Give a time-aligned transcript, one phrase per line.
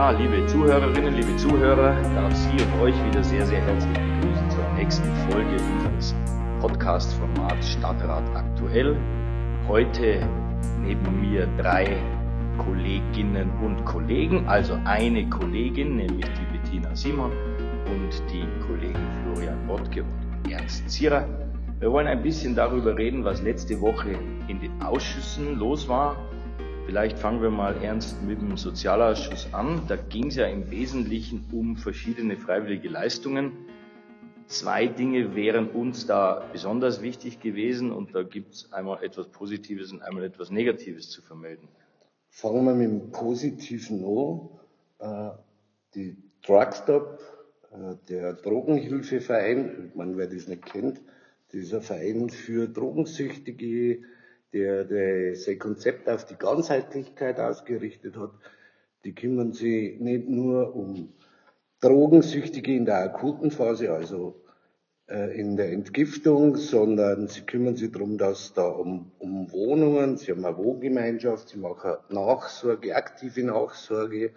[0.00, 4.64] Ja, liebe Zuhörerinnen, liebe Zuhörer, darf Sie und euch wieder sehr, sehr herzlich begrüßen zur
[4.74, 6.14] nächsten Folge unseres
[6.58, 8.96] Podcast-Formats Stadtrat aktuell.
[9.68, 10.26] Heute
[10.80, 11.98] neben mir drei
[12.56, 17.32] Kolleginnen und Kollegen, also eine Kollegin, nämlich die Bettina Simon
[17.84, 21.28] und die Kollegen Florian Bottke und Ernst Zierer.
[21.78, 24.14] Wir wollen ein bisschen darüber reden, was letzte Woche
[24.48, 26.16] in den Ausschüssen los war.
[26.90, 29.82] Vielleicht fangen wir mal ernst mit dem Sozialausschuss an.
[29.86, 33.52] Da ging es ja im Wesentlichen um verschiedene freiwillige Leistungen.
[34.48, 39.92] Zwei Dinge wären uns da besonders wichtig gewesen und da gibt es einmal etwas Positives
[39.92, 41.68] und einmal etwas Negatives zu vermelden.
[42.28, 44.48] Fangen wir mit dem Positiven an.
[44.98, 45.30] Äh,
[45.94, 47.20] die Drugstop,
[47.70, 51.00] äh, der Drogenhilfeverein, man wer das nicht kennt,
[51.52, 54.00] dieser Verein für Drogensüchtige,
[54.52, 58.32] der, der sein Konzept auf die Ganzheitlichkeit ausgerichtet hat.
[59.04, 61.12] Die kümmern sich nicht nur um
[61.80, 64.42] Drogensüchtige in der akuten Phase, also
[65.08, 70.30] äh, in der Entgiftung, sondern sie kümmern sich darum, dass da um, um Wohnungen, sie
[70.30, 74.32] haben eine Wohngemeinschaft, sie machen Nachsorge, aktive Nachsorge,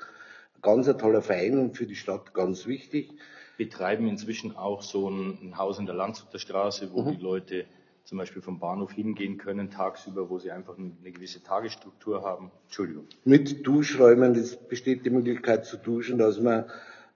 [0.62, 3.12] ganz ein toller Verein und für die Stadt ganz wichtig.
[3.58, 7.12] Betreiben inzwischen auch so ein, Haus in der Landshuter Straße, wo mhm.
[7.12, 7.66] die Leute
[8.04, 12.52] zum Beispiel vom Bahnhof hingehen können tagsüber, wo sie einfach eine gewisse Tagesstruktur haben.
[12.66, 13.06] Entschuldigung.
[13.24, 16.66] Mit Duschräumen, es besteht die Möglichkeit zu duschen, dass man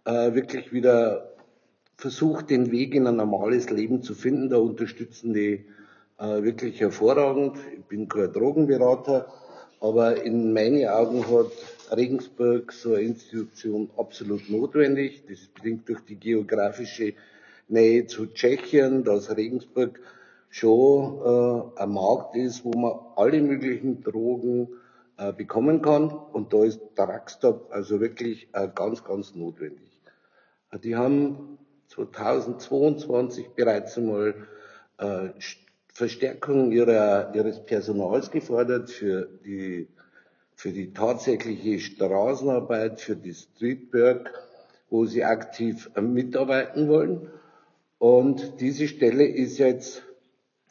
[0.05, 1.33] äh, wirklich wieder
[1.97, 4.49] versucht, den Weg in ein normales Leben zu finden.
[4.49, 5.65] Da unterstützen die
[6.19, 7.57] äh, wirklich hervorragend.
[7.77, 9.27] Ich bin kein Drogenberater,
[9.81, 11.51] aber in meinen Augen hat
[11.95, 15.23] Regensburg so eine Institution absolut notwendig.
[15.27, 17.13] Das ist bedingt durch die geografische
[17.67, 19.99] Nähe zu Tschechien, dass Regensburg
[20.49, 24.69] schon äh, ein Markt ist, wo man alle möglichen Drogen
[25.17, 26.09] äh, bekommen kann.
[26.09, 29.87] Und da ist der Rackstop also wirklich äh, ganz, ganz notwendig.
[30.83, 31.57] Die haben
[31.89, 34.35] 2022 bereits einmal
[34.97, 35.29] äh,
[35.87, 39.87] Verstärkung ihrer, ihres Personals gefordert für die,
[40.55, 44.31] für die tatsächliche Straßenarbeit, für die Streetwork,
[44.89, 47.29] wo sie aktiv äh, mitarbeiten wollen.
[47.97, 50.03] Und diese Stelle ist jetzt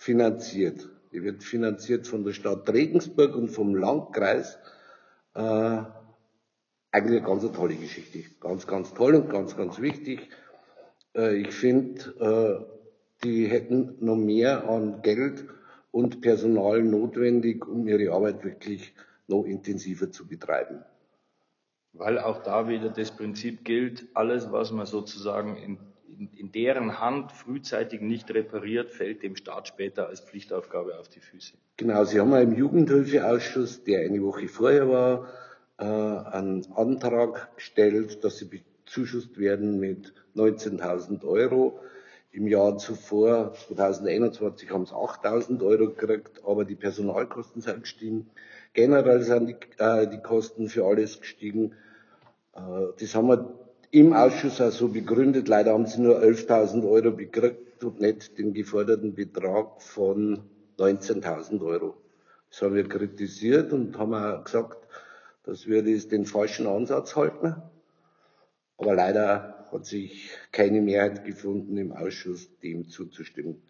[0.06, 0.88] finanziert.
[1.12, 4.56] Die wird finanziert von der Stadt Regensburg und vom Landkreis.
[5.34, 5.82] Äh,
[6.92, 8.22] eigentlich eine ganz tolle Geschichte.
[8.40, 10.28] Ganz, ganz toll und ganz, ganz wichtig.
[11.16, 15.44] Äh, ich finde, äh, die hätten noch mehr an Geld
[15.90, 18.94] und Personal notwendig, um ihre Arbeit wirklich
[19.26, 20.84] noch intensiver zu betreiben.
[21.94, 25.78] Weil auch da wieder das Prinzip gilt, alles, was man sozusagen in,
[26.18, 31.20] in, in, deren Hand frühzeitig nicht repariert, fällt dem Staat später als Pflichtaufgabe auf die
[31.20, 31.54] Füße.
[31.76, 35.28] Genau, Sie haben ja im Jugendhilfeausschuss, der eine Woche vorher war,
[35.78, 41.80] äh, einen Antrag gestellt, dass sie bezuschusst werden mit 19.000 Euro.
[42.32, 48.30] Im Jahr zuvor, 2021, haben sie 8.000 Euro gekriegt, aber die Personalkosten sind gestiegen.
[48.74, 51.72] Generell sind die, äh, die Kosten für alles gestiegen.
[52.54, 52.60] Äh,
[52.98, 55.48] das haben wir im Ausschuss auch so begründet.
[55.48, 60.40] Leider haben sie nur 11.000 Euro gekriegt und nicht den geforderten Betrag von
[60.78, 61.96] 19.000 Euro.
[62.50, 64.78] Das haben wir kritisiert und haben auch gesagt,
[65.44, 67.56] dass wir das den falschen Ansatz halten.
[68.78, 73.62] Aber leider hat sich keine Mehrheit gefunden im Ausschuss, dem zuzustimmen.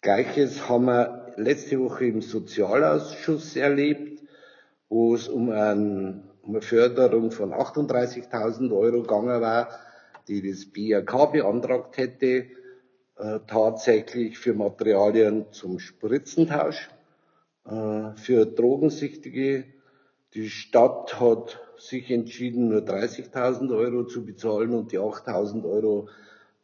[0.00, 4.22] Gleiches haben wir letzte Woche im Sozialausschuss erlebt,
[4.88, 9.68] wo es um, ein, um eine Förderung von 38.000 Euro gegangen war,
[10.26, 12.46] die das BRK beantragt hätte,
[13.16, 16.90] äh, tatsächlich für Materialien zum Spritzentausch,
[17.66, 19.64] äh, für Drogensüchtige
[20.34, 26.08] die Stadt hat sich entschieden, nur 30.000 Euro zu bezahlen und die 8.000 Euro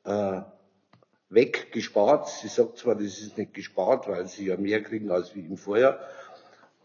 [0.05, 0.41] äh,
[1.31, 2.29] weggespart.
[2.29, 5.57] Sie sagt zwar, das ist nicht gespart, weil sie ja mehr kriegen als wie im
[5.57, 5.99] Vorjahr,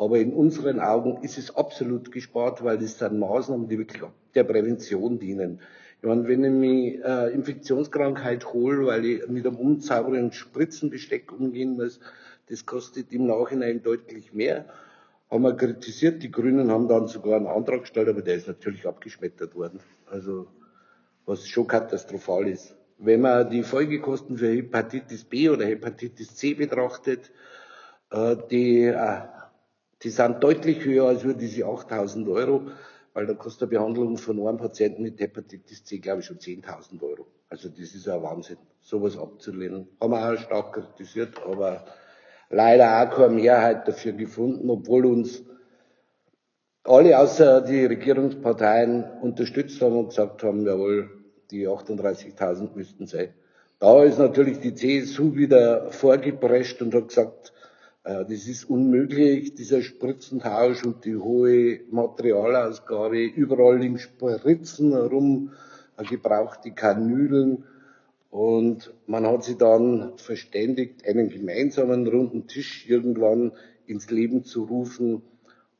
[0.01, 4.01] aber in unseren Augen ist es absolut gespart, weil das sind Maßnahmen, die wirklich
[4.33, 5.59] der Prävention dienen.
[6.01, 11.75] Ich meine, wenn ich mich äh, Infektionskrankheit hole, weil ich mit einem unsauberen Spritzenbesteck umgehen
[11.75, 11.99] muss,
[12.49, 14.65] das kostet im Nachhinein deutlich mehr
[15.29, 16.23] haben wir kritisiert.
[16.23, 19.81] Die Grünen haben dann sogar einen Antrag gestellt, aber der ist natürlich abgeschmettert worden.
[20.07, 20.47] Also,
[21.27, 22.75] was schon katastrophal ist.
[22.97, 27.31] Wenn man die Folgekosten für Hepatitis B oder Hepatitis C betrachtet,
[28.09, 29.21] äh, die, äh,
[30.03, 32.67] die sind deutlich höher als nur diese 8000 Euro,
[33.13, 37.01] weil da kostet eine Behandlung von einem Patienten mit Hepatitis C, glaube ich, schon 10.000
[37.03, 37.27] Euro.
[37.49, 39.87] Also das ist ja Wahnsinn, sowas abzulehnen.
[39.99, 41.85] Haben wir auch stark kritisiert, aber
[42.49, 45.43] leider auch keine Mehrheit dafür gefunden, obwohl uns
[46.83, 51.09] alle außer die Regierungsparteien unterstützt haben und gesagt haben, jawohl,
[51.51, 53.33] die 38.000 müssten sein.
[53.79, 57.53] Da ist natürlich die CSU wieder vorgeprescht und hat gesagt,
[58.03, 65.51] das ist unmöglich, dieser Spritzentausch und die hohe Materialausgabe, überall liegen Spritzen herum,
[65.97, 67.65] äh, gebrauchte Kanülen.
[68.31, 73.51] Und man hat sich dann verständigt, einen gemeinsamen runden Tisch irgendwann
[73.85, 75.21] ins Leben zu rufen,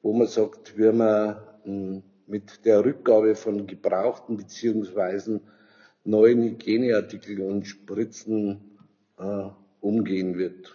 [0.02, 5.42] wo man sagt, wie man hm, mit der Rückgabe von gebrauchten beziehungsweise
[6.04, 8.78] neuen Hygieneartikeln und Spritzen
[9.18, 9.48] äh,
[9.80, 10.74] umgehen wird.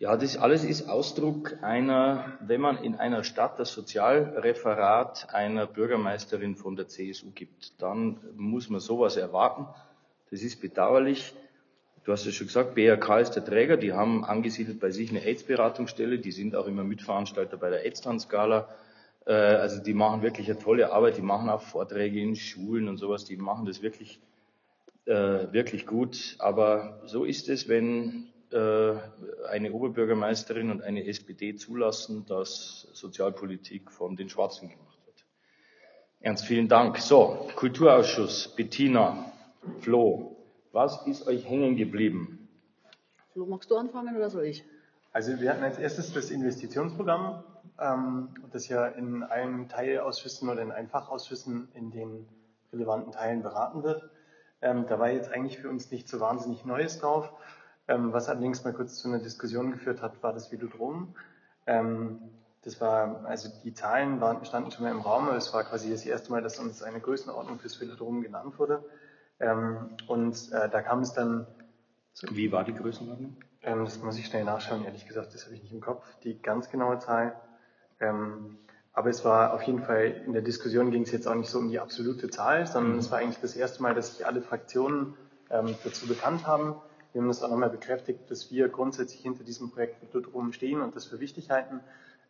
[0.00, 6.56] Ja, das alles ist Ausdruck einer, wenn man in einer Stadt das Sozialreferat einer Bürgermeisterin
[6.56, 9.66] von der CSU gibt, dann muss man sowas erwarten.
[10.30, 11.32] Das ist bedauerlich.
[12.02, 15.22] Du hast es schon gesagt, BRK ist der Träger, die haben angesiedelt bei sich eine
[15.22, 18.68] AIDS-Beratungsstelle, die sind auch immer Mitveranstalter bei der AIDS-Tanzgala.
[19.26, 22.96] Äh, also die machen wirklich eine tolle Arbeit, die machen auch Vorträge in Schulen und
[22.96, 24.18] sowas, die machen das wirklich,
[25.06, 26.34] äh, wirklich gut.
[26.40, 34.28] Aber so ist es, wenn eine Oberbürgermeisterin und eine SPD zulassen, dass Sozialpolitik von den
[34.28, 35.24] Schwarzen gemacht wird.
[36.20, 36.98] Ernst, vielen Dank.
[36.98, 39.32] So, Kulturausschuss, Bettina,
[39.80, 40.36] Flo,
[40.72, 42.48] was ist euch hängen geblieben?
[43.32, 44.64] Flo, magst du anfangen oder soll ich?
[45.12, 47.44] Also wir hatten als erstes das Investitionsprogramm,
[47.78, 52.28] ähm, das ja in allen Teilausschüssen oder in allen Fachausschüssen in den
[52.72, 54.10] relevanten Teilen beraten wird.
[54.60, 57.30] Ähm, da war jetzt eigentlich für uns nicht so wahnsinnig Neues drauf.
[57.86, 61.14] Ähm, was allerdings mal kurz zu einer Diskussion geführt hat, war das Velodrom.
[61.66, 62.20] Ähm,
[62.62, 66.06] das war, also die Zahlen waren, standen schon mal im Raum, es war quasi das
[66.06, 68.82] erste Mal, dass uns eine Größenordnung fürs Velodrom genannt wurde.
[69.38, 71.46] Ähm, und äh, da kam es dann.
[72.30, 73.36] Wie war die Größenordnung?
[73.62, 76.40] Ähm, das muss ich schnell nachschauen, ehrlich gesagt, das habe ich nicht im Kopf, die
[76.40, 77.34] ganz genaue Zahl.
[78.00, 78.58] Ähm,
[78.92, 81.58] aber es war auf jeden Fall, in der Diskussion ging es jetzt auch nicht so
[81.58, 82.98] um die absolute Zahl, sondern mhm.
[83.00, 85.14] es war eigentlich das erste Mal, dass sich alle Fraktionen
[85.50, 86.76] ähm, dazu bekannt haben.
[87.14, 90.96] Wir haben das auch nochmal bekräftigt, dass wir grundsätzlich hinter diesem Projekt drum stehen und
[90.96, 91.78] das für wichtig halten.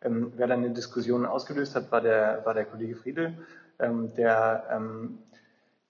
[0.03, 3.35] Ähm, wer dann eine Diskussion ausgelöst hat, war der, war der Kollege Friedel,
[3.79, 5.17] ähm, der, ähm,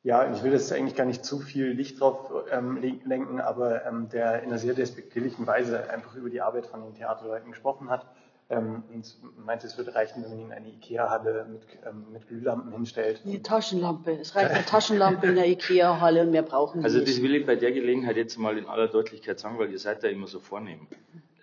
[0.03, 4.07] ja, ich will jetzt eigentlich gar nicht zu viel Licht drauf ähm, lenken, aber ähm,
[4.07, 8.05] der in einer sehr despektierlichen Weise einfach über die Arbeit von den Theaterleuten gesprochen hat
[8.49, 12.71] ähm, und meinte, es würde reichen, wenn man ihnen eine Ikea-Halle mit, ähm, mit Glühlampen
[12.71, 13.21] hinstellt.
[13.25, 14.11] Die Taschenlampe.
[14.11, 17.45] Es reicht eine Taschenlampe in der Ikea-Halle und mehr brauchen wir Also das will ich
[17.45, 20.39] bei der Gelegenheit jetzt mal in aller Deutlichkeit sagen, weil ihr seid da immer so
[20.39, 20.87] vornehm.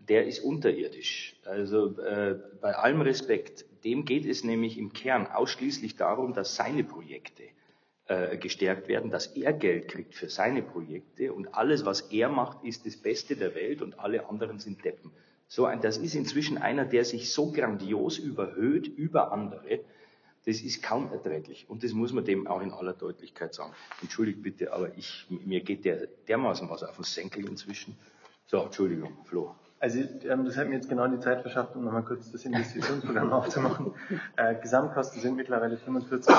[0.09, 1.37] Der ist unterirdisch.
[1.45, 6.85] Also äh, bei allem Respekt, dem geht es nämlich im Kern ausschließlich darum, dass seine
[6.85, 7.45] Projekte
[8.07, 12.65] äh, gestärkt werden, dass er Geld kriegt für seine Projekte und alles, was er macht,
[12.65, 15.13] ist das Beste der Welt und alle anderen sind Deppen.
[15.53, 19.81] So das ist inzwischen einer, der sich so grandios überhöht über andere.
[20.47, 21.69] Das ist kaum erträglich.
[21.69, 23.75] Und das muss man dem auch in aller Deutlichkeit sagen.
[24.01, 27.99] Entschuldigt bitte, aber ich, mir geht der dermaßen was auf den Senkel inzwischen.
[28.47, 29.55] So, Entschuldigung, Flo.
[29.79, 33.31] Also ähm, das hat mir jetzt genau die Zeit verschafft, um nochmal kurz das Investitionsprogramm
[33.35, 33.93] aufzumachen.
[34.37, 36.33] Äh, Gesamtkosten sind mittlerweile 45,2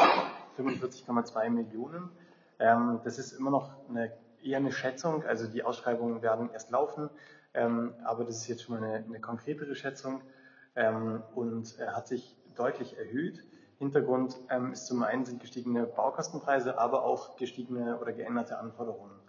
[0.55, 1.05] 45
[1.51, 2.09] Millionen.
[2.57, 4.11] Ähm, das ist immer noch eine,
[4.45, 7.09] eher eine Schätzung, also die Ausschreibungen werden erst laufen.
[7.53, 10.21] Ähm, aber das ist jetzt schon mal eine, eine konkretere Schätzung
[10.75, 13.43] ähm, und er hat sich deutlich erhöht.
[13.77, 19.19] Hintergrund ähm, ist zum einen sind gestiegene Baukostenpreise, aber auch gestiegene oder geänderte Anforderungen.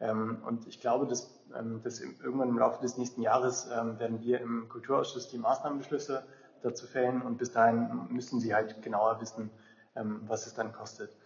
[0.00, 4.20] Ähm, und ich glaube, dass, ähm, dass irgendwann im Laufe des nächsten Jahres ähm, werden
[4.22, 6.24] wir im Kulturausschuss die Maßnahmenbeschlüsse
[6.62, 9.50] dazu fällen und bis dahin müssen Sie halt genauer wissen,
[9.94, 11.16] was es dann kostet.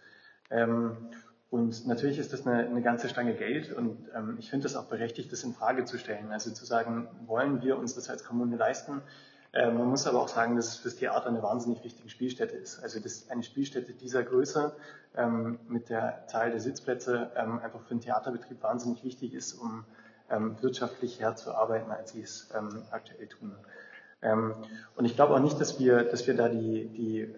[1.53, 4.85] Und natürlich ist das eine, eine ganze Stange Geld und ähm, ich finde es auch
[4.85, 6.31] berechtigt, das in Frage zu stellen.
[6.31, 9.03] Also zu sagen, wollen wir uns das als Kommune leisten?
[9.51, 12.81] Äh, man muss aber auch sagen, dass es fürs Theater eine wahnsinnig wichtige Spielstätte ist.
[12.81, 14.75] Also dass eine Spielstätte dieser Größe
[15.15, 19.85] ähm, mit der Zahl der Sitzplätze ähm, einfach für den Theaterbetrieb wahnsinnig wichtig ist, um
[20.31, 23.51] ähm, wirtschaftlich herzuarbeiten, als sie es ähm, aktuell tun.
[24.23, 24.55] Ähm,
[24.95, 27.31] und ich glaube auch nicht, dass wir, dass wir da die, die,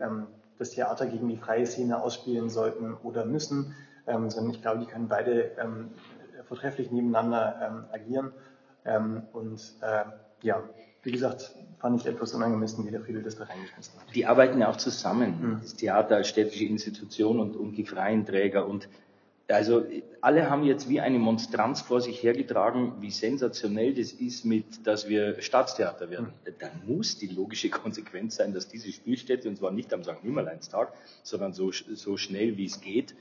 [0.58, 3.76] das Theater gegen die freie Szene ausspielen sollten oder müssen
[4.08, 5.92] ähm, sondern ich glaube, die können beide ähm,
[6.48, 8.32] vortrefflich nebeneinander ähm, agieren.
[8.86, 10.06] Ähm, und äh,
[10.42, 10.64] ja,
[11.04, 14.16] wie gesagt, fand ich etwas unangemessen, wie der Friedel das da reingeschmissen hat.
[14.16, 15.60] Die arbeiten ja auch zusammen, mhm.
[15.62, 18.68] das Theater als städtische Institution und, und die freien Träger.
[18.68, 18.90] Und
[19.48, 19.86] also
[20.22, 25.08] alle haben jetzt wie eine Monstranz vor sich hergetragen, wie sensationell das ist, mit, dass
[25.08, 26.34] wir Staatstheater werden.
[26.46, 26.54] Mhm.
[26.60, 30.24] Dann muss die logische Konsequenz sein, dass diese Spielstätte, und zwar nicht am St.
[30.24, 33.16] Nimmerleinstag, sondern so, so schnell wie es geht,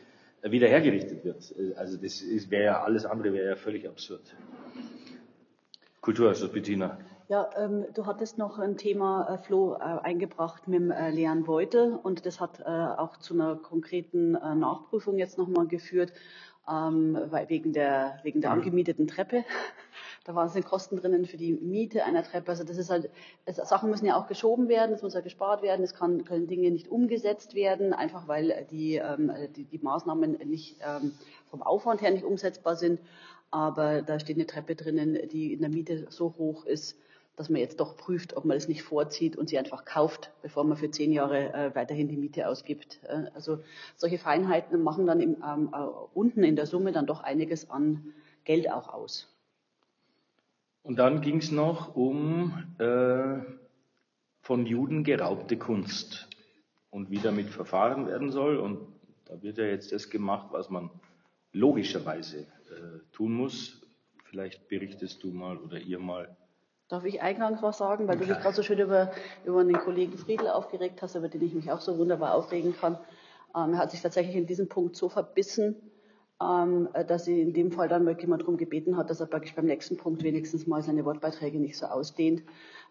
[0.51, 1.55] wieder hergerichtet wird.
[1.77, 4.35] Also das wäre ja alles andere wäre ja völlig absurd.
[6.01, 6.99] Kulturausschuss, Bettina.
[7.29, 11.45] Ja, ähm, du hattest noch ein Thema, äh, Flo, äh, eingebracht mit dem äh, leeren
[11.45, 16.13] Beutel und das hat äh, auch zu einer konkreten äh, Nachprüfung jetzt nochmal geführt,
[16.71, 19.45] ähm, weil wegen der, wegen der angemieteten Treppe.
[20.25, 22.51] Da waren es Kosten drinnen für die Miete einer Treppe.
[22.51, 23.11] Also das ist halt,
[23.45, 26.47] es, Sachen müssen ja auch geschoben werden, es muss ja gespart werden, es kann, können
[26.47, 31.13] Dinge nicht umgesetzt werden, einfach weil die, ähm, die, die Maßnahmen nicht ähm,
[31.51, 33.01] vom Aufwand her nicht umsetzbar sind.
[33.51, 36.97] Aber da steht eine Treppe drinnen, die in der Miete so hoch ist,
[37.37, 40.65] dass man jetzt doch prüft, ob man es nicht vorzieht und sie einfach kauft, bevor
[40.65, 43.01] man für zehn Jahre äh, weiterhin die Miete ausgibt.
[43.05, 43.59] Äh, also
[43.97, 48.15] solche Feinheiten machen dann im, ähm, äh, unten in der Summe dann doch einiges an
[48.45, 49.34] Geld auch aus.
[50.85, 53.39] Und dann ging es noch um äh,
[54.43, 56.29] von Juden geraubte Kunst
[56.91, 58.59] und wie damit verfahren werden soll.
[58.59, 58.87] Und
[59.25, 60.91] da wird ja jetzt das gemacht, was man
[61.53, 63.81] logischerweise äh, tun muss.
[64.25, 66.37] Vielleicht berichtest du mal oder ihr mal
[66.89, 69.11] Darf ich eingangs was sagen, weil du dich gerade so schön über,
[69.47, 72.99] über den Kollegen Friedel aufgeregt hast, über den ich mich auch so wunderbar aufregen kann.
[73.57, 75.77] Ähm, er hat sich tatsächlich in diesem Punkt so verbissen,
[76.43, 79.55] ähm, dass sie in dem Fall dann wirklich mal darum gebeten hat, dass er praktisch
[79.55, 82.43] beim nächsten Punkt wenigstens mal seine Wortbeiträge nicht so ausdehnt,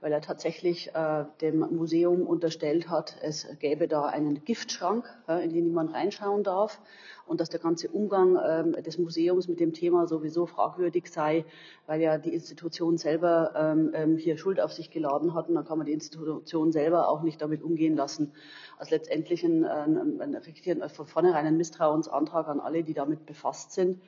[0.03, 5.53] weil er tatsächlich äh, dem Museum unterstellt hat, es gäbe da einen Giftschrank, äh, in
[5.53, 6.81] den niemand reinschauen darf
[7.25, 11.45] und dass der ganze Umgang ähm, des Museums mit dem Thema sowieso fragwürdig sei,
[11.87, 15.63] weil ja die Institution selber ähm, ähm hier Schuld auf sich geladen hat und dann
[15.63, 18.33] kann man die Institution selber auch nicht damit umgehen lassen.
[18.77, 23.71] Also letztendlich ein, ein, ein, ein von vornherein ein Misstrauensantrag an alle, die damit befasst
[23.71, 24.01] sind.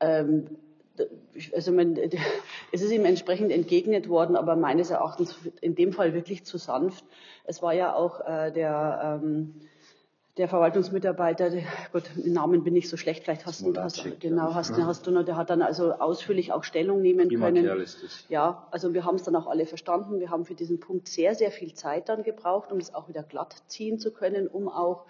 [0.00, 0.58] Ähm,
[1.54, 1.96] also man,
[2.72, 7.04] es ist ihm entsprechend entgegnet worden, aber meines Erachtens in dem Fall wirklich zu sanft.
[7.44, 9.54] Es war ja auch äh, der ähm,
[10.40, 11.50] der Verwaltungsmitarbeiter,
[11.92, 14.86] Gott, den Namen bin ich so schlecht, vielleicht hast du, hast, genau, hast, ja.
[14.86, 17.64] hast du noch, der hat dann also ausführlich auch Stellung nehmen können.
[18.28, 20.20] Ja, also wir haben es dann auch alle verstanden.
[20.20, 23.22] Wir haben für diesen Punkt sehr, sehr viel Zeit dann gebraucht, um es auch wieder
[23.22, 25.04] glatt ziehen zu können, um auch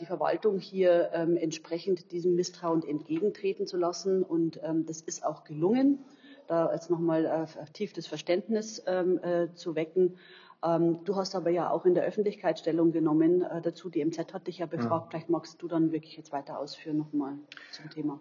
[0.00, 4.22] die Verwaltung hier ähm, entsprechend diesem Misstrauen entgegentreten zu lassen.
[4.22, 6.04] Und ähm, das ist auch gelungen,
[6.46, 10.18] da jetzt nochmal äh, tiefes Verständnis ähm, äh, zu wecken.
[10.62, 13.90] Ähm, du hast aber ja auch in der Öffentlichkeit Stellung genommen äh, dazu.
[13.90, 15.06] Die MZ hat dich ja befragt.
[15.06, 15.10] Ja.
[15.10, 17.38] Vielleicht magst du dann wirklich jetzt weiter ausführen nochmal
[17.72, 18.20] zum Thema.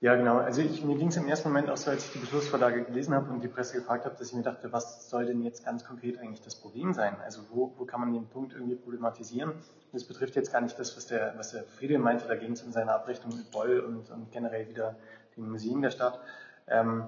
[0.00, 0.36] Ja, genau.
[0.36, 3.14] Also ich, mir ging es im ersten Moment auch so, als ich die Beschlussvorlage gelesen
[3.14, 5.84] habe und die Presse gefragt habe, dass ich mir dachte, was soll denn jetzt ganz
[5.86, 7.16] konkret eigentlich das Problem sein?
[7.24, 9.52] Also wo, wo kann man den Punkt irgendwie problematisieren?
[9.92, 12.62] Das betrifft jetzt gar nicht das, was der, was der Friedel meinte, da ging es
[12.62, 14.96] um seine Abrechnung mit Boll und, und generell wieder
[15.34, 16.20] den Museen der Stadt.
[16.66, 17.04] Ähm,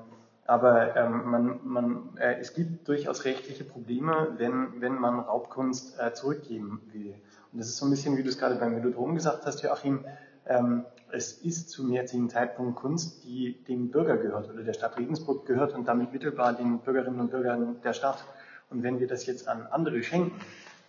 [0.47, 6.15] aber ähm, man, man, äh, es gibt durchaus rechtliche Probleme, wenn, wenn man Raubkunst äh,
[6.15, 7.17] zurückgeben will.
[7.53, 10.07] Und das ist so ein bisschen, wie du es gerade beim Velodrom gesagt hast, Joachim,
[10.47, 15.47] ähm, es ist zum jetzigen Zeitpunkt Kunst, die dem Bürger gehört oder der Stadt Regensburg
[15.47, 18.25] gehört und damit mittelbar den Bürgerinnen und Bürgern der Stadt.
[18.71, 20.39] Und wenn wir das jetzt an andere schenken,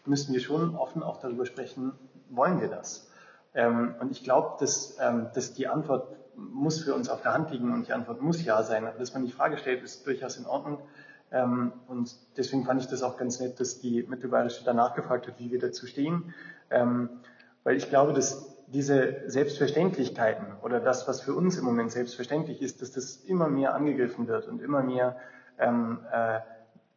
[0.06, 1.94] müssen wir schon offen auch darüber sprechen,
[2.30, 3.10] wollen wir das?
[3.54, 7.52] Ähm, und ich glaube, dass, ähm, dass die Antwort muss für uns auf der Hand
[7.52, 8.86] liegen und die Antwort muss ja sein.
[8.86, 10.80] Aber dass man die Frage stellt, ist durchaus in Ordnung.
[11.32, 15.40] Ähm, und deswegen fand ich das auch ganz nett, dass die Mittelbayerische danach gefragt hat,
[15.40, 16.34] wie wir dazu stehen.
[16.70, 17.10] Ähm,
[17.64, 22.82] weil ich glaube, dass diese Selbstverständlichkeiten oder das, was für uns im Moment selbstverständlich ist,
[22.82, 25.18] dass das immer mehr angegriffen wird und immer mehr
[25.58, 26.40] ähm, äh,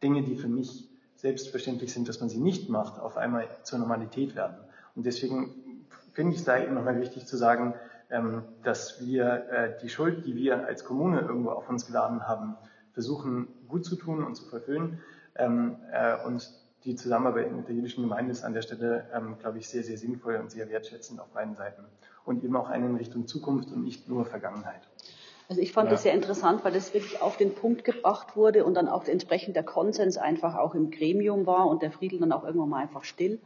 [0.01, 4.35] Dinge, die für mich selbstverständlich sind, dass man sie nicht macht, auf einmal zur Normalität
[4.35, 4.57] werden.
[4.95, 7.73] Und deswegen finde ich es da eben nochmal wichtig zu sagen,
[8.09, 12.55] ähm, dass wir äh, die Schuld, die wir als Kommune irgendwo auf uns geladen haben,
[12.91, 14.99] versuchen gut zu tun und zu verfüllen.
[15.35, 16.47] Ähm, äh, und
[16.85, 19.97] die Zusammenarbeit mit der jüdischen Gemeinde ist an der Stelle, ähm, glaube ich, sehr, sehr
[19.97, 21.85] sinnvoll und sehr wertschätzend auf beiden Seiten.
[22.25, 24.81] Und eben auch eine in Richtung Zukunft und nicht nur Vergangenheit.
[25.49, 25.91] Also ich fand ja.
[25.91, 29.55] das sehr interessant, weil das wirklich auf den Punkt gebracht wurde und dann auch entsprechend
[29.55, 33.03] der Konsens einfach auch im Gremium war und der Friedel dann auch irgendwann mal einfach
[33.03, 33.39] still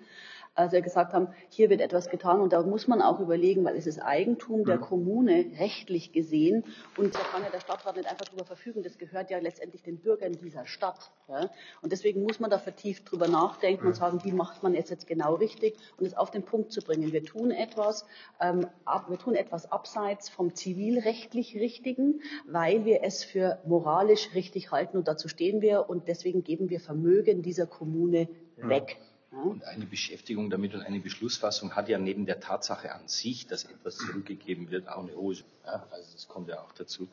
[0.58, 3.76] als wir gesagt haben, hier wird etwas getan und da muss man auch überlegen, weil
[3.76, 4.78] es ist Eigentum der.
[4.78, 6.64] Kommune rechtlich gesehen
[6.98, 10.00] und da kann ja der Stadtrat nicht einfach darüber verfügen, das gehört ja letztendlich den
[10.00, 11.12] Bürgern dieser Stadt.
[11.28, 11.50] Ja?
[11.82, 15.08] Und deswegen muss man da vertieft drüber nachdenken und sagen, wie macht man es jetzt
[15.08, 17.12] genau richtig und es auf den Punkt zu bringen.
[17.12, 18.06] Wir tun etwas,
[18.40, 24.72] ähm, ab, wir tun etwas abseits vom zivilrechtlich Richtigen, weil wir es für moralisch richtig
[24.72, 28.98] halten und dazu stehen wir und deswegen geben wir Vermögen dieser Kommune weg.
[29.44, 33.66] Und eine Beschäftigung damit und eine Beschlussfassung hat ja neben der Tatsache an sich, dass
[33.66, 35.44] etwas zurückgegeben wird, auch eine Hose.
[35.66, 37.08] Ja, also das kommt ja auch dazu.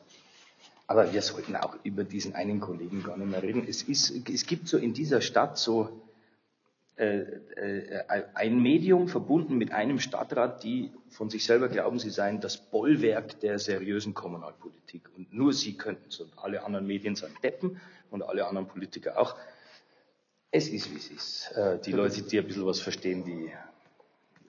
[0.87, 3.65] Aber wir sollten auch über diesen einen Kollegen gar nicht mehr reden.
[3.67, 6.01] Es, ist, es gibt so in dieser Stadt so
[6.97, 7.19] äh,
[7.57, 8.03] äh,
[8.35, 13.39] ein Medium verbunden mit einem Stadtrat, die von sich selber glauben, sie seien das Bollwerk
[13.41, 15.09] der seriösen Kommunalpolitik.
[15.15, 16.19] Und nur sie könnten es.
[16.19, 19.35] Und alle anderen Medien sind Deppen und alle anderen Politiker auch.
[20.51, 21.51] Es ist, wie es ist.
[21.55, 23.51] Äh, die Leute, die ein bisschen was verstehen, die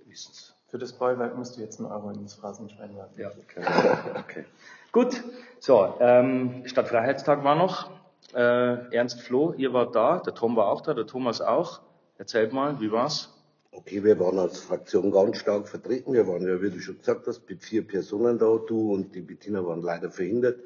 [0.07, 0.55] wissen es.
[0.69, 3.21] Für das Bollwerk musst du jetzt einen Euro ins Phrasenschwein werfen.
[3.21, 4.11] Ja, okay.
[4.19, 4.45] okay.
[4.93, 5.23] Gut,
[5.61, 7.91] so, ähm, Stadtfreiheitstag war noch.
[8.35, 11.81] Äh, Ernst Floh, ihr wart da, der Tom war auch da, der Thomas auch.
[12.19, 13.33] Erzählt mal, wie war's?
[13.71, 16.15] Okay, wir waren als Fraktion ganz stark vertreten.
[16.15, 18.57] Wir waren ja, wie du schon gesagt hast, mit vier Personen da.
[18.57, 20.61] Du und die Bettina waren leider verhindert,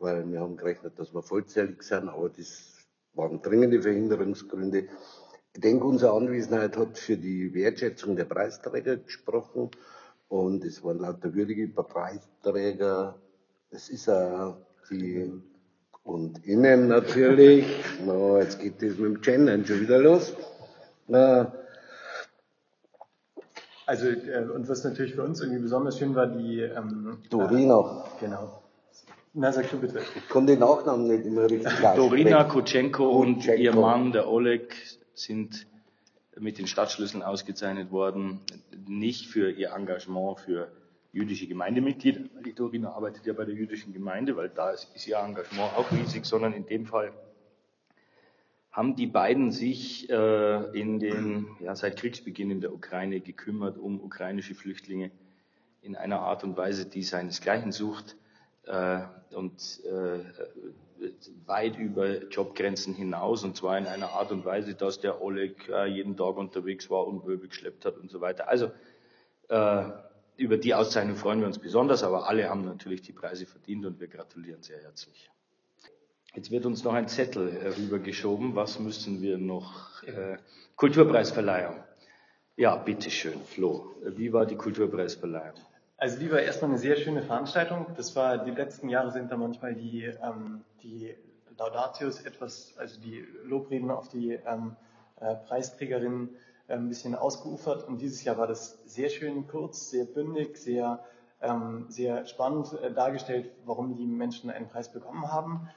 [0.00, 2.69] weil wir haben gerechnet, dass wir vollzählig sind, aber das
[3.14, 4.88] waren dringende Verhinderungsgründe.
[5.52, 9.70] Ich denke, unsere Anwesenheit hat für die Wertschätzung der Preisträger gesprochen
[10.28, 13.16] und es waren lauter würdige Preisträger.
[13.70, 14.58] Es ist auch
[14.90, 15.32] die
[16.04, 17.66] und innen natürlich.
[18.06, 20.34] No, jetzt geht das mit dem Gendern schon wieder los.
[23.86, 28.04] Also, äh, und was natürlich für uns irgendwie besonders schön war, die ähm, Dorina.
[28.16, 28.59] Äh, genau.
[29.32, 30.02] Na, sag du bitte.
[30.16, 31.96] Ich kann den Nachnamen nicht immer richtig aussprechen.
[31.96, 34.74] Dorina Kutschenko und ihr Mann, der Oleg,
[35.14, 35.66] sind
[36.36, 38.40] mit den Stadtschlüsseln ausgezeichnet worden,
[38.88, 40.72] nicht für ihr Engagement für
[41.12, 45.06] jüdische Gemeindemitglieder, weil die Dorina arbeitet ja bei der jüdischen Gemeinde, weil da ist, ist
[45.06, 47.12] ihr Engagement auch riesig, sondern in dem Fall
[48.72, 54.00] haben die beiden sich äh, in den, ja, seit Kriegsbeginn in der Ukraine gekümmert um
[54.00, 55.10] ukrainische Flüchtlinge
[55.82, 58.16] in einer Art und Weise, die seinesgleichen sucht
[58.66, 60.20] und äh,
[61.46, 65.86] weit über Jobgrenzen hinaus und zwar in einer Art und Weise, dass der Oleg äh,
[65.86, 68.48] jeden Tag unterwegs war und Möbel geschleppt hat und so weiter.
[68.48, 68.70] Also
[69.48, 69.84] äh,
[70.36, 74.00] über die Auszeichnung freuen wir uns besonders, aber alle haben natürlich die Preise verdient und
[74.00, 75.30] wir gratulieren sehr herzlich.
[76.34, 78.54] Jetzt wird uns noch ein Zettel rübergeschoben.
[78.54, 80.02] Was müssen wir noch?
[80.04, 80.36] Äh,
[80.76, 81.82] Kulturpreisverleihung.
[82.56, 83.96] Ja, bitteschön, Flo.
[84.02, 85.58] Wie war die Kulturpreisverleihung?
[86.00, 87.84] Also die war erstmal eine sehr schöne Veranstaltung.
[87.94, 91.14] Das war, die letzten Jahre sind da manchmal die, ähm, die
[91.58, 94.76] Laudatius etwas, also die Lobreden auf die ähm,
[95.20, 96.30] äh, Preisträgerinnen
[96.68, 97.86] äh, ein bisschen ausgeufert.
[97.86, 101.04] Und dieses Jahr war das sehr schön kurz, sehr bündig, sehr,
[101.42, 105.68] ähm, sehr spannend äh, dargestellt, warum die Menschen einen Preis bekommen haben.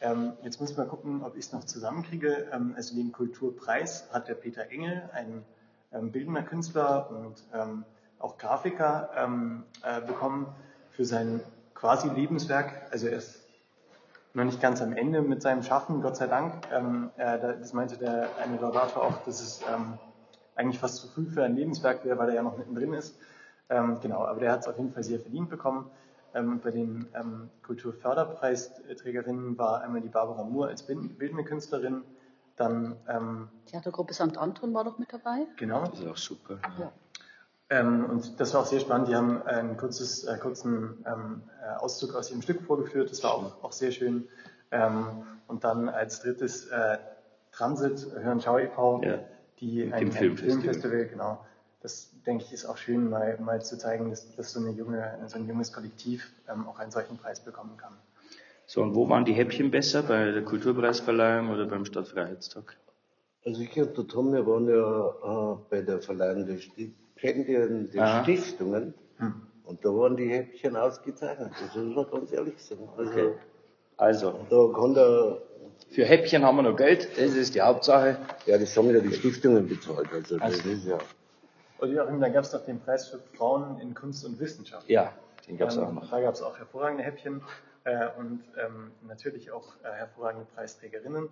[0.00, 2.48] Ähm, jetzt muss ich mal gucken, ob ich es noch zusammenkriege.
[2.52, 5.44] Ähm, also den Kulturpreis hat der Peter Engel, ein
[5.92, 7.84] ähm, bildender Künstler und ähm,
[8.18, 10.46] auch Grafiker, ähm, äh, bekommen
[10.90, 11.40] für sein
[11.74, 12.72] quasi Lebenswerk.
[12.90, 13.46] Also er ist
[14.34, 16.66] noch nicht ganz am Ende mit seinem Schaffen, Gott sei Dank.
[16.72, 19.62] Ähm, äh, das meinte der eine Laudator auch, dass es
[20.56, 23.16] eigentlich fast zu früh für ein Lebenswerk wäre, weil er ja noch mittendrin ist.
[23.68, 25.88] genau, aber der hat es auf jeden Fall sehr verdient bekommen.
[26.34, 32.02] Ähm, bei den ähm, Kulturförderpreisträgerinnen war einmal die Barbara Moore als bildende Künstlerin,
[32.56, 34.36] dann ähm, Theatergruppe St.
[34.36, 35.46] Anton war doch mit dabei.
[35.56, 35.86] Genau.
[35.86, 36.58] Das ist auch super.
[36.78, 36.92] Ja.
[37.70, 39.08] Ähm, und das war auch sehr spannend.
[39.08, 43.10] Die haben einen kurzes, äh, kurzen ähm, äh, Auszug aus ihrem Stück vorgeführt.
[43.10, 44.28] Das war auch, auch sehr schön.
[44.70, 46.98] Ähm, und dann als drittes äh,
[47.52, 49.18] Transit Hören Schau e.V., ja.
[49.60, 51.44] die ein, ein Filmfestival, Filmfestival genau,
[51.80, 55.18] das denke ich ist auch schön, mal, mal zu zeigen, dass, dass so, eine junge,
[55.26, 57.92] so ein junges Kollektiv ähm, auch einen solchen Preis bekommen kann.
[58.66, 60.02] So, und wo waren die Häppchen besser?
[60.02, 62.76] Bei der Kulturpreisverleihung oder beim Stadtfreiheitstag?
[63.44, 66.44] Also ich und der Tom, wir waren ja äh, bei der Verleihung
[67.22, 68.22] der Stipendien der Aha.
[68.22, 69.42] Stiftungen hm.
[69.64, 71.52] und da waren die Häppchen ausgezeichnet.
[71.60, 72.88] Das muss man ganz ehrlich sagen.
[72.96, 73.34] Also, okay.
[73.96, 75.38] also da kann der
[75.90, 78.18] für Häppchen haben wir noch Geld, das ist die Hauptsache.
[78.46, 80.12] Ja, das haben ja die Stiftungen bezahlt.
[80.12, 80.68] Also, das also.
[80.70, 80.98] ist ja.
[81.78, 84.88] Und Joachim, da gab es noch den Preis für Frauen in Kunst und Wissenschaft.
[84.88, 85.12] Ja,
[85.46, 86.10] den gab es ähm, auch noch.
[86.10, 87.42] Da gab es auch hervorragende Häppchen
[87.84, 91.28] äh, und ähm, natürlich auch äh, hervorragende Preisträgerinnen.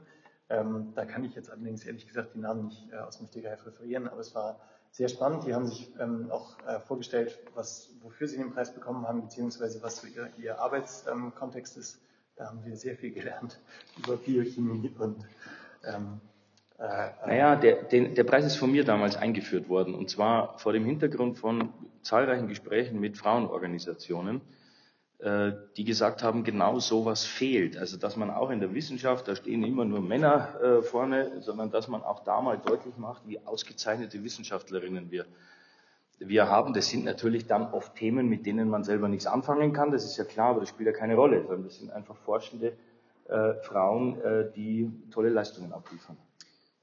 [0.48, 3.66] Ähm, da kann ich jetzt allerdings ehrlich gesagt die Namen nicht äh, aus dem Stegreif
[3.66, 4.60] referieren, aber es war
[4.92, 5.44] sehr spannend.
[5.44, 9.82] Die haben sich ähm, auch äh, vorgestellt, was, wofür sie den Preis bekommen haben, beziehungsweise
[9.82, 12.00] was so ihr, ihr Arbeitskontext ist.
[12.36, 13.58] Da haben wir sehr viel gelernt
[13.98, 15.24] über Biochemie und
[15.84, 16.20] ähm,
[16.78, 20.72] äh, naja, der, den, der Preis ist von mir damals eingeführt worden und zwar vor
[20.72, 24.65] dem Hintergrund von zahlreichen Gesprächen mit Frauenorganisationen, äh,
[25.18, 27.78] die gesagt haben, genau sowas fehlt.
[27.78, 31.70] Also dass man auch in der Wissenschaft, da stehen immer nur Männer äh, vorne, sondern
[31.70, 35.24] dass man auch da mal deutlich macht, wie ausgezeichnete Wissenschaftlerinnen wir,
[36.18, 36.74] wir haben.
[36.74, 40.18] Das sind natürlich dann oft Themen, mit denen man selber nichts anfangen kann, das ist
[40.18, 42.74] ja klar, aber das spielt ja keine Rolle, sondern das sind einfach forschende
[43.28, 46.18] äh, Frauen, äh, die tolle Leistungen abliefern.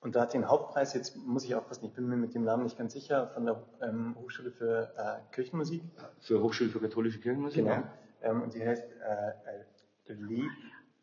[0.01, 2.63] Und da hat den Hauptpreis, jetzt muss ich aufpassen, ich bin mir mit dem Namen
[2.63, 5.81] nicht ganz sicher, von der ähm, Hochschule für äh, Kirchenmusik.
[6.19, 7.63] Für Hochschule für katholische Kirchenmusik?
[7.63, 7.75] Genau.
[7.75, 7.93] Ja.
[8.23, 10.47] Ähm, und die heißt äh, Lee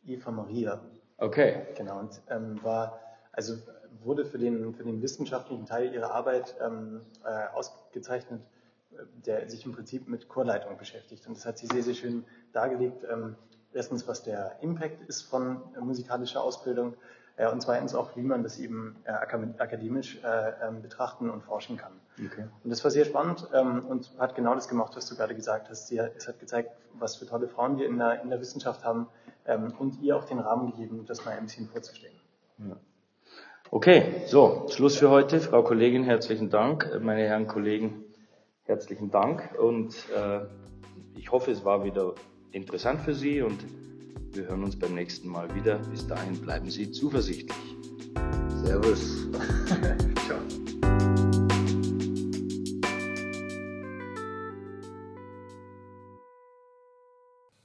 [0.05, 0.81] Eva Maria.
[1.19, 1.67] Okay.
[1.77, 3.01] Genau, und ähm, war,
[3.33, 3.55] also
[4.03, 8.41] wurde für den, für den wissenschaftlichen Teil ihrer Arbeit ähm, äh, ausgezeichnet,
[9.27, 11.27] der sich im Prinzip mit Chorleitung beschäftigt.
[11.27, 13.05] Und das hat sie sehr, sehr schön dargelegt.
[13.11, 13.37] Ähm,
[13.73, 16.97] erstens, was der Impact ist von äh, musikalischer Ausbildung äh,
[17.49, 21.93] und zweitens auch, wie man das eben äh, akademisch äh, ähm, betrachten und forschen kann.
[22.19, 22.45] Okay.
[22.63, 25.71] Und das war sehr spannend ähm, und hat genau das gemacht, was du gerade gesagt
[25.71, 25.89] hast.
[25.89, 29.09] Sie, es hat gezeigt, was für tolle Frauen wir in der, in der Wissenschaft haben
[29.47, 32.15] ähm, und ihr auch den Rahmen gegeben, das mal ein bisschen vorzustellen.
[32.59, 32.77] Ja.
[33.71, 35.41] Okay, so, Schluss für heute.
[35.41, 36.91] Frau Kollegin, herzlichen Dank.
[37.01, 38.05] Meine Herren Kollegen,
[38.65, 39.55] herzlichen Dank.
[39.59, 40.41] Und äh,
[41.17, 42.15] ich hoffe, es war wieder
[42.51, 43.65] interessant für Sie und
[44.33, 45.79] wir hören uns beim nächsten Mal wieder.
[45.91, 47.57] Bis dahin bleiben Sie zuversichtlich.
[48.63, 49.29] Servus.
[50.27, 50.39] Ciao.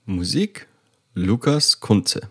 [0.06, 0.68] Musik
[1.14, 2.30] Lukas Kunze